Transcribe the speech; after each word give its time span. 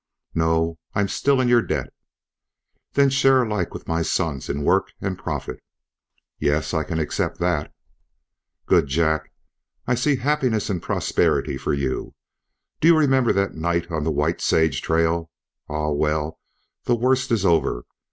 "No, 0.33 0.79
I'm 0.95 1.07
still 1.07 1.39
in 1.39 1.47
your 1.47 1.61
debt." 1.61 1.93
"Then 2.93 3.11
share 3.11 3.43
alike 3.43 3.71
with 3.71 3.87
my 3.87 4.01
sons 4.01 4.49
in 4.49 4.63
work 4.63 4.91
and 4.99 5.15
profit?" 5.15 5.61
"Yes, 6.39 6.73
I 6.73 6.83
can 6.83 6.97
accept 6.97 7.37
that." 7.37 7.71
"Good! 8.65 8.87
Jack, 8.87 9.31
I 9.85 9.93
see 9.93 10.15
happiness 10.15 10.71
and 10.71 10.81
prosperity 10.81 11.55
for 11.55 11.75
you. 11.75 12.15
Do 12.79 12.87
you 12.87 12.97
remember 12.97 13.31
that 13.33 13.53
night 13.53 13.91
on 13.91 14.03
the 14.03 14.09
White 14.09 14.41
Sage 14.41 14.81
trail? 14.81 15.29
Ah! 15.69 15.89
Well, 15.91 16.39
the 16.85 16.95
worst 16.95 17.29
is 17.31 17.45
over. 17.45 17.85